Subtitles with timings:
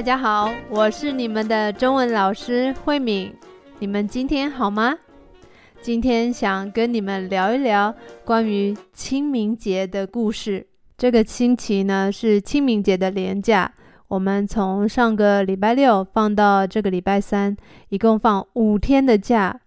[0.00, 3.30] 大家好，我是你们的中文老师慧敏。
[3.80, 4.96] 你们今天好吗？
[5.82, 10.66] 今天想跟你们聊一聊关于清明节的故事。
[10.96, 13.70] 这个星期呢是清明节的连假，
[14.08, 17.54] 我们从上个礼拜六放到这个礼拜三，
[17.90, 19.60] 一共放五天的假。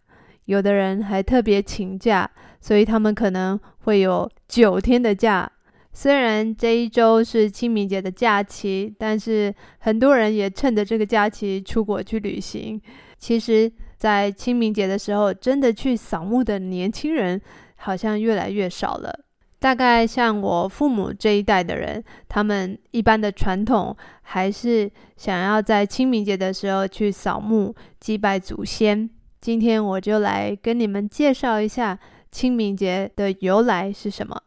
[0.46, 2.28] 有的人还特别请假，
[2.60, 5.52] 所以他们可能会有九天的假。
[5.94, 12.82] 虽然这一周是清明节的假期，但是很多人也趁着这个假期出国去旅行。
[13.20, 17.40] 其实，在清明节的时候，真的去扫墓的年轻人
[17.76, 19.18] 好像越来越少了。
[19.60, 29.10] 大概像我父母这一代的人，他们一般的传统还是想要在清明节的时候去扫墓祭拜祖先。
[29.40, 31.98] 今天我就来跟你们介绍一下
[32.30, 34.42] 清明节的由来是什么。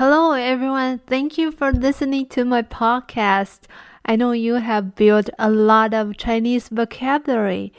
[0.00, 3.64] Hello everyone, thank you for listening to my podcast.
[4.06, 7.74] I know you have built a lot of Chinese vocabulary,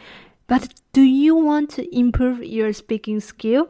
[0.45, 3.69] but do you want to improve your speaking skill?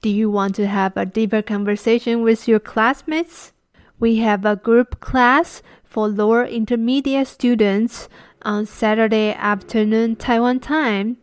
[0.00, 3.52] Do you want to have a deeper conversation with your classmates?
[4.00, 8.08] We have a group class for lower intermediate students
[8.40, 11.18] on Saturday afternoon Taiwan time.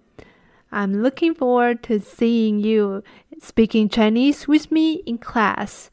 [0.72, 3.03] I'm looking forward to seeing you
[3.41, 5.89] speaking Chinese with me in class.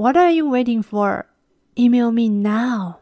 [0.00, 1.26] What are you waiting for?
[1.76, 3.00] Email me now.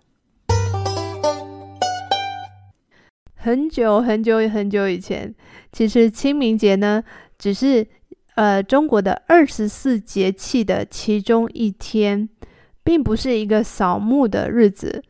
[3.37, 5.33] 很久很久很久以前，
[5.71, 7.05] 其实清明节呢，
[7.39, 7.87] 只是。
[8.35, 12.29] 呃，中国的二十四节气的其中一天，
[12.83, 15.03] 并不是一个扫墓的日子。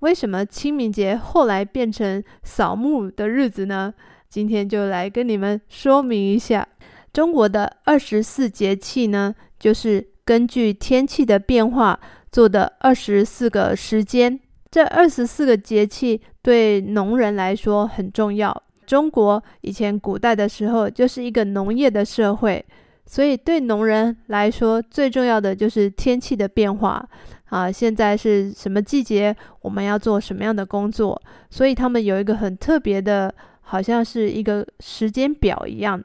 [0.00, 3.94] 为什么清明节后来变成扫墓的日子呢？
[4.28, 6.66] 今天就来跟你们说明一下。
[7.12, 11.98] 中国的二十四节气呢，就是根据天气的变化
[12.30, 14.38] 做的二十四个时间。
[14.68, 18.54] 这二十四个节气对农人来说很重要。
[18.84, 22.62] 中国以前古代的时候就是一个农业的社会，
[23.06, 27.08] 所以对农人来说最重要的就是天气的变化
[27.46, 27.72] 啊。
[27.72, 36.02] 现在是什么季节，我们要做什么样的工作，所以他们有一个很特别的，好像是一个时间表一样。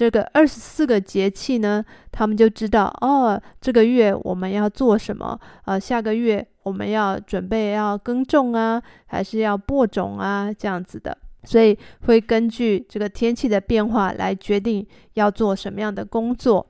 [0.00, 11.18] 这个二十四个节气呢，他们就知道哦，这个月我们要做什么，呃，下个月我们要准备要耕种啊，还是要播种啊，这样子的。
[11.44, 16.66] 所以会根据这个天气的变化来决定要做什么样的工作。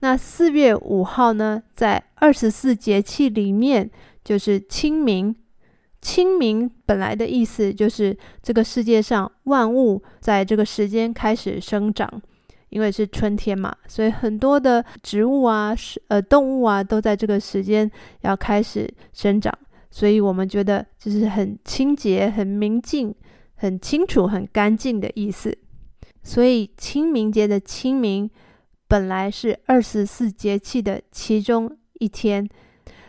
[0.00, 3.88] 那四月五号呢，在二十四节气里面
[4.24, 5.36] 就是清明。
[6.02, 12.20] 清明本来的意思就是这个世界上万物在这个时间开始生长，
[12.70, 15.74] 因为是春天嘛，所以很多的植物啊、
[16.08, 17.90] 呃动物啊都在这个时间
[18.20, 19.52] 要开始生长。
[19.90, 23.14] 所以我们觉得就是很清洁、很明净。
[23.58, 25.50] 很清楚、很干净的意思，
[26.22, 28.30] 所以清明节的清明
[28.86, 32.46] 本来是二十四节气的其中一天，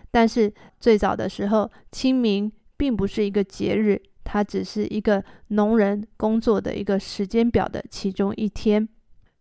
[0.10, 8.88] 但是最早的时候，清明并不是一个节日，它只是一个农人工作的一个时间表的其中一天。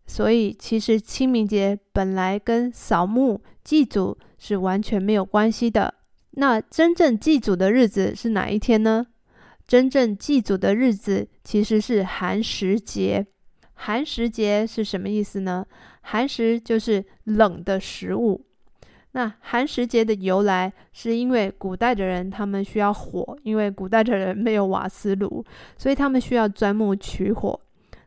[0.07, 5.93] 所以，其实清明节本来跟扫墓祭祖是完全没有关系的。
[6.31, 9.05] 那真正祭祖的日子是哪一天呢？
[9.67, 13.27] 真正祭祖的日子其实是寒食节。
[13.73, 15.65] 寒食节是什么意思呢？
[16.01, 18.45] 寒食就是冷的食物。
[19.11, 25.43] 那寒食节的由来是因为古代的人他们需要火，因为古代的人没有瓦斯炉，
[25.77, 27.59] 所以他们需要钻木取火。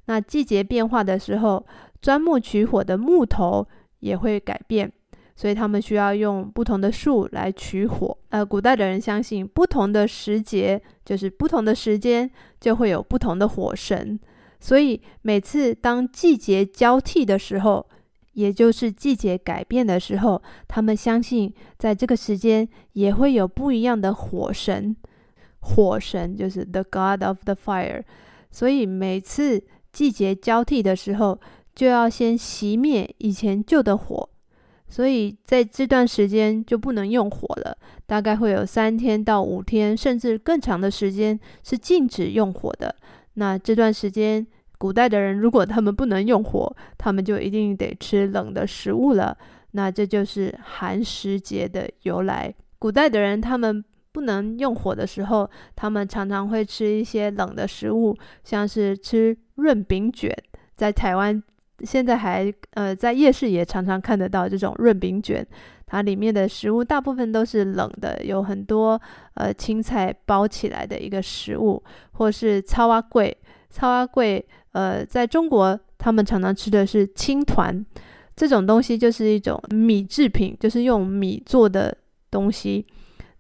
[0.06, 1.65] 那季节变化的时候，
[2.00, 3.66] 钻木取火的木头
[4.00, 4.91] 也会改变。
[5.37, 8.15] 所以他们需要用不同的树来取火。
[8.28, 12.31] 呃，古代的人相信，不同的时节就是不同的时间，
[12.61, 14.21] 就会有不同的火神。
[14.59, 17.87] 所以每次当季节交替的时候，
[18.34, 24.94] 也就是季节改变的时候，他们相信在这个时间也会有不一样的火神。
[25.61, 28.02] 火神就是 the god of the fire。
[28.50, 31.41] 所以每次季节交替的时候，
[31.75, 34.28] 就要先熄灭以前旧的火。
[34.88, 42.93] 所以在这段时间就不能用火了，大概会有三天到五天，甚至更长的时间是禁止用火的。
[43.34, 44.44] 那这段时间，
[44.78, 49.38] 古代的人如果他们不能用火，他们就一定得吃冷的食物了。
[49.70, 52.52] 那这就是寒食节的由来。
[52.81, 60.37] 古代的人他们不能用火的时候，他们常常会吃一些冷的食物，像是吃润饼卷，
[60.75, 61.40] 在台湾。
[61.82, 65.47] 现在还呃在夜市也常常看得到这种润饼卷，
[65.87, 69.00] 它里面的食物大部分都是冷的，有很多
[69.35, 71.82] 呃青菜包起来的一个食物，
[72.12, 73.35] 或是草仔粿，
[73.71, 74.43] 草仔粿
[74.73, 77.85] 呃在中国他们常常吃的是青团，
[78.37, 81.97] 这种东西就是一种米制品，就是用米做的
[82.31, 82.87] 东西。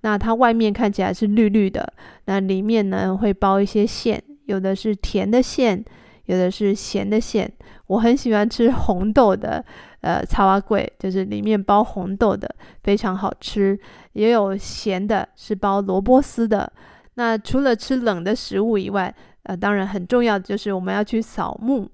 [0.02, 1.92] 那它外面看起来是绿绿的，
[2.24, 5.84] 那里面呢会包一些馅，有的是甜的馅，
[6.30, 7.50] 有的是咸的馅。
[7.88, 9.64] 我很喜欢吃红豆的，
[10.00, 12.48] 呃，茶花桂，就是里面包红豆的，
[12.84, 13.78] 非常好吃。
[14.12, 16.72] 也有咸的，是包萝卜丝的。
[17.14, 19.12] 那除了吃冷的食物以外，
[19.42, 21.90] 呃，当然很重要的就是我们要去扫墓。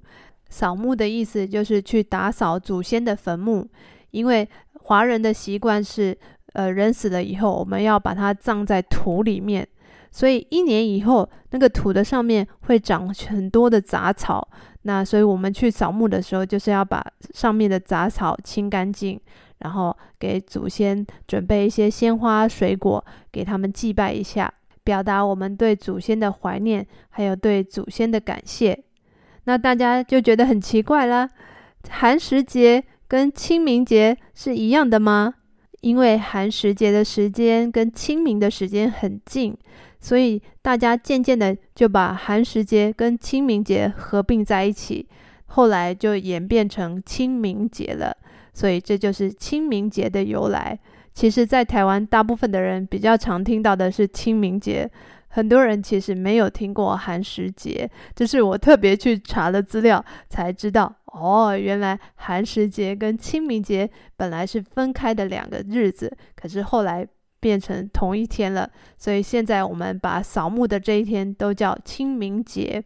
[0.48, 3.66] 扫墓的意思就是去打扫祖先的坟墓，
[4.10, 4.48] 因为
[4.82, 6.16] 华人的习惯是。
[6.52, 9.68] 呃，人死了以后，我们要把它葬在土里面，
[10.16, 14.48] 所以一年以后，那个土的上面会长很多的杂草。
[14.84, 17.04] 那所以我们去扫墓的时候，就是要把
[17.34, 19.20] 上面的杂草清干净，
[19.58, 24.50] 然后给祖先准备一些鲜花、水果，给他们祭拜一下，
[24.82, 28.82] 表达我们对祖先的怀念，还有对祖先的感谢。
[29.44, 31.28] 那大家就觉得很奇怪了，
[31.90, 35.34] 寒食节跟清明节是一样的吗？
[35.82, 39.56] 因为寒食节的时间跟清明的时间很近，
[40.00, 45.08] 所以大家渐渐的就把寒食节跟清明节合并在一起，
[45.46, 48.16] 后来就演变成清明节了。
[48.52, 50.78] 所以这就是清明节的由来。
[51.12, 54.90] 其实，在台湾，大部分的人比较常听到的是清明节。
[55.28, 60.94] 很多人其实没有听过寒食节，这是我特别去查了资料才知道。
[61.06, 67.06] 哦，原来寒食节跟清明节本来是分开的两个日子，可是后来
[67.40, 68.70] 变成同一天了。
[68.98, 72.82] 所以现在我们把扫墓的这一天都叫清明节。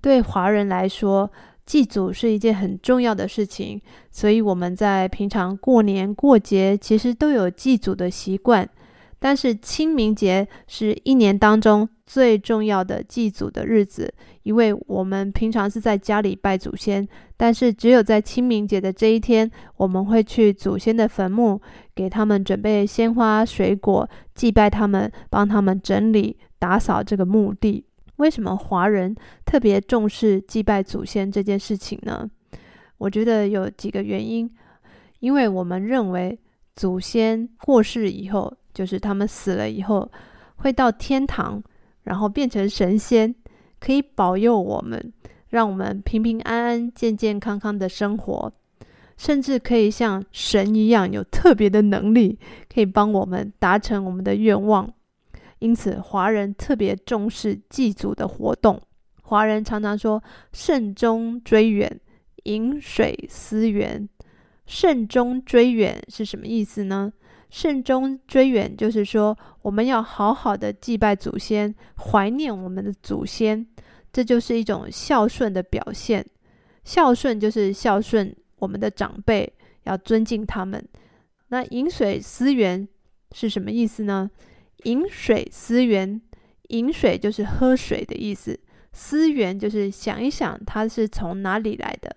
[0.00, 1.30] 对华人来说，
[1.66, 3.80] 祭祖是一件很重要的事情，
[4.10, 8.68] 所以我们在平常过年过节其实都有祭祖的习惯。
[9.20, 17.06] 但是清明节是一年当中最重要的祭祖的日子，因为我们平常是在家里拜祖先，
[17.36, 21.60] 但是只有在清明节的这一天，我们会去祖先的坟墓，
[21.96, 27.84] 给他们准备鲜花、水果，祭拜他们，帮他们整理、打扫这个墓地。
[28.16, 32.30] 为什么华人特别重视祭拜祖先这件事情呢？
[32.98, 34.48] 我觉得有几个原因，
[35.18, 36.38] 因为我们认为
[36.76, 38.56] 祖先过世以后。
[38.78, 40.08] 就是他们死了以后，
[40.58, 41.60] 会到天堂，
[42.04, 43.34] 然后变成神仙，
[43.80, 45.12] 可以保佑我们，
[45.48, 48.52] 让我们平平安安、健健康康的生活，
[49.16, 52.38] 甚至可以像神一样有特别的能力，
[52.72, 54.88] 可以帮我们达成我们的愿望。
[55.58, 58.80] 因此，华人特别重视祭祖的活动。
[59.22, 60.22] 华人常常说
[60.54, 62.00] “慎终追远，
[62.44, 64.08] 饮水思源”。
[64.66, 67.12] 慎终追远是什么意思呢？
[67.50, 73.66] 慎终追远，就是说我们要好好的祭拜祖先，怀念我们的祖先，
[74.12, 76.24] 这就是一种孝顺的表现。
[76.84, 79.52] 孝顺就是孝顺我们的长辈，
[79.84, 80.82] 要尊敬他们。
[81.48, 82.86] 那饮水思源
[83.32, 84.30] 是什么意思呢？
[84.84, 86.20] 饮水思源，
[86.68, 88.58] 饮水就是喝水的意思，
[88.92, 92.14] 思源就是想一想它是从哪里来的。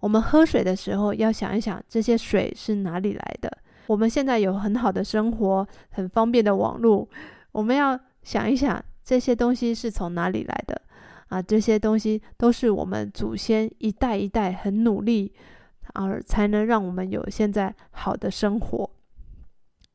[0.00, 3.50] 我们喝水的时候要想一想这些水是哪里来的。
[3.86, 7.08] 我们现在有很好的生活，很方便的网络。
[7.52, 10.80] 我们要想一想，这些东西是从哪里来的
[11.28, 11.40] 啊？
[11.42, 15.32] 这些东西都是我们祖先一代一代很努力，
[15.92, 18.90] 而才能让我们有现在好的生活。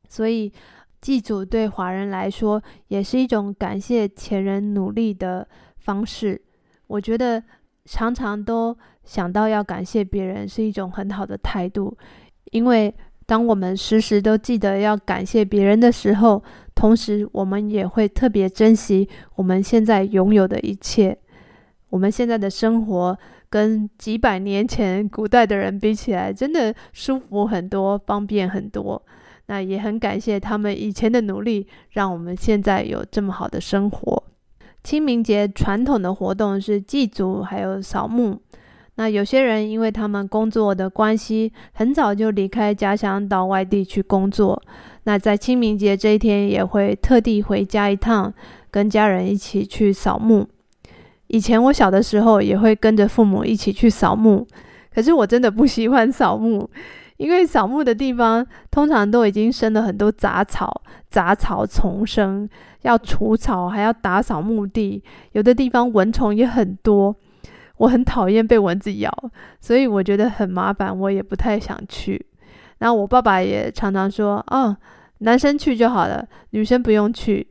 [0.08, 0.52] 所以，
[1.00, 5.46] 祭祖对华人来说，也是一种感谢前人努力的
[5.78, 6.40] 方式。
[6.86, 7.42] 我觉得
[7.84, 11.98] 常常都想到要感谢别人，是一种很好的态度，
[12.52, 12.94] 因为。
[13.30, 16.42] 当我们时时都记得要感谢别人的时候，
[16.74, 21.16] 同时我们也会特别珍惜我们现在拥有的一切。
[21.90, 23.16] 我们现在的生活
[23.48, 29.00] 跟几百年前古代的人比起来，真的舒服很多，方便很多。
[29.46, 34.24] 那也很感谢他们以前的努力，让我们现在有这么好的生活。
[34.82, 38.40] 清明节传统的活动是祭祖，还有扫墓。
[39.00, 44.62] 那有些人因为他们工作的关系，很早就离开家乡到外地去工作。
[45.04, 48.30] 那在清明节这一天，也会特地回家一趟，
[48.70, 50.46] 跟家人一起去扫墓。
[51.28, 54.46] 以前我小的时候，也会跟着父母一起去扫墓。
[54.94, 56.68] 可是我真的不喜欢扫墓，
[57.16, 62.46] 因为扫墓的地方通常都已经生了很多杂草，杂草丛生，
[62.82, 65.02] 要除草，还要打扫墓地，
[65.32, 67.16] 有的地方蚊虫也很多。
[67.80, 69.10] 我很讨厌被蚊子咬，
[69.58, 72.26] 所以我觉得很麻烦，我也不太想去。
[72.78, 74.76] 然后我爸爸也常常说：“哦，
[75.20, 77.48] 男生去就好了，女生不用去。”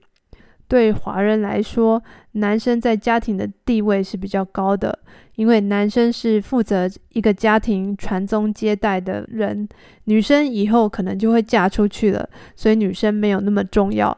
[0.70, 2.00] 对华人来说，
[2.34, 5.00] 男生在家庭的地位是比较高的，
[5.36, 9.68] 因为男生是负责一个家庭传宗接代的人，
[10.04, 14.16] 女生以后可能就会嫁出去了，所以女生没有那么重要。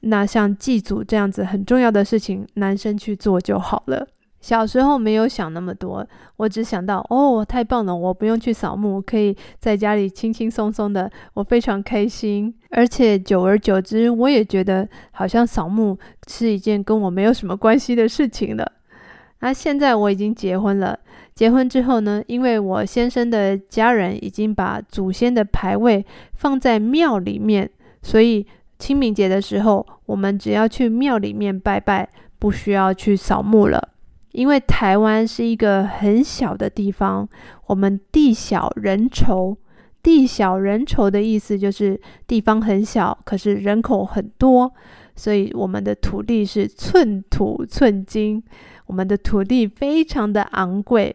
[0.00, 4.08] 那像祭祖这样子很重要的事情，男生去做就好了。
[4.42, 6.06] 小时候没有想那么多，
[6.36, 12.52] 我只想到哦，太棒了，我不用去扫墓，可以在家里轻轻松松的，我非常开心。
[12.70, 15.96] 而且久而久之，我也觉得好像扫墓
[16.26, 18.72] 是一件跟我没有什么关系的事情了。
[19.40, 20.98] 那现在我已经结婚了，
[21.34, 27.70] 结婚之后呢，因为我先生的家人已经把祖先的牌位放在庙里面，
[28.02, 28.44] 所以
[28.78, 32.08] 清明节的时候，我们只要去庙里面拜拜，
[32.40, 33.90] 不需要去扫墓了。
[34.32, 37.28] 因为台湾是一个很小的地方，
[37.66, 39.56] 我们地小人稠。
[40.02, 44.72] 地小人稠的意思就是地方很小，可是人口很多，
[45.14, 48.42] 所以我们的土地是寸土寸金，
[48.86, 51.14] 我们的土地非常的昂贵。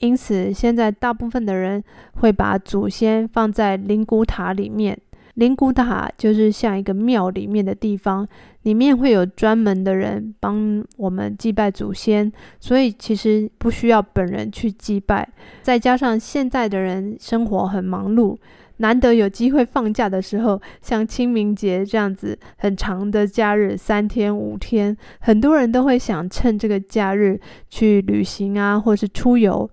[0.00, 1.82] 因此，现在大部分的人
[2.20, 4.98] 会把祖先放在灵骨塔里面。
[5.36, 8.26] 灵骨塔就是像一个庙里面的地方，
[8.62, 15.28] 里面会有专门的人帮我们祭拜祖先，所以其实不需要本人去祭拜。
[15.60, 18.34] 再加上现在的人生活很忙碌，
[18.78, 27.38] 难得有机会放假的时候，像清明节这样子很长的假日，三天五天，很多人都会想趁这个假日
[27.68, 29.68] 去旅行啊，或是出游，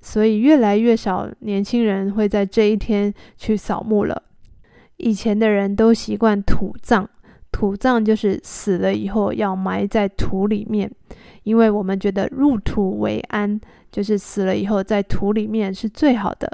[0.00, 4.22] 所以越来越少年轻人会在这一天去扫墓了。
[5.02, 7.06] 以前的人都习惯土葬，
[7.50, 10.90] 土葬就是死了以后要埋在土里面，
[11.42, 16.48] 因为我们觉得入土为安，就是死了以后在土里面是最好的。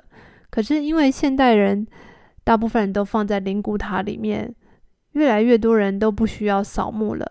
[0.50, 1.87] 可是因为现代人
[2.43, 4.55] 大部分人都放在灵骨塔里面，
[5.12, 7.31] 越来越多人都不需要扫墓了，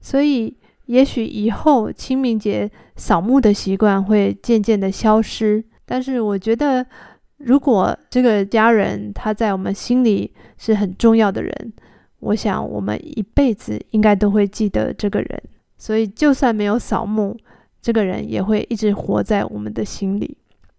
[0.00, 0.56] 所以
[0.86, 5.64] 也许以后清明节扫墓的习惯会渐渐的消失。
[5.84, 6.84] 但是我觉得。
[7.38, 11.72] 如果这个家人他在我们心里是很重要的人，
[12.20, 15.42] 我想我们一辈子应该都会记得这个人。
[15.76, 17.36] 所以就算没有扫墓，
[17.82, 20.38] 这个人也会一直活在我们的心里。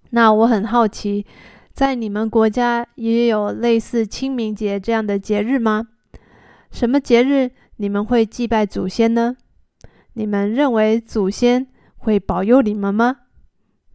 [0.10, 1.24] 那我很好奇，
[1.74, 5.88] 在你们国家也有类似清明节这样的节日吗？
[6.72, 9.38] 什么节日你们会祭拜祖先呢？
[10.14, 13.18] 你们认为祖先会保佑你们吗？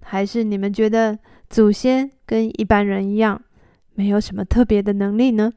[0.01, 1.19] 还是你们觉得
[1.53, 3.43] 祖先跟一般人一样，
[3.95, 5.53] 没有什么特别的能力呢？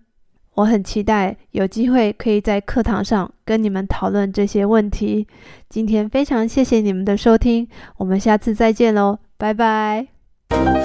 [0.56, 5.26] 我很期待有机会可以在课堂上跟你们讨论这些问题。
[5.70, 10.85] 今天非常谢谢你们的收听，我们下次再见喽，拜拜。